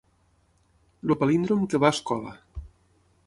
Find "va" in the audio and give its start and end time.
1.85-1.91